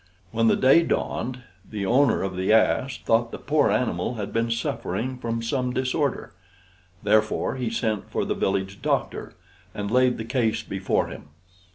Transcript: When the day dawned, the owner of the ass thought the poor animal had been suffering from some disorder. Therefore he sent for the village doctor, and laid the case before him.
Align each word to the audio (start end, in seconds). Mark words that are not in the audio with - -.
When 0.31 0.47
the 0.47 0.55
day 0.55 0.81
dawned, 0.81 1.43
the 1.63 1.85
owner 1.85 2.23
of 2.23 2.35
the 2.35 2.51
ass 2.51 2.97
thought 2.97 3.29
the 3.29 3.37
poor 3.37 3.69
animal 3.69 4.15
had 4.15 4.33
been 4.33 4.49
suffering 4.49 5.19
from 5.19 5.43
some 5.43 5.73
disorder. 5.73 6.33
Therefore 7.03 7.55
he 7.55 7.69
sent 7.69 8.09
for 8.09 8.25
the 8.25 8.33
village 8.33 8.81
doctor, 8.81 9.35
and 9.75 9.91
laid 9.91 10.17
the 10.17 10.25
case 10.25 10.63
before 10.63 11.05
him. 11.09 11.29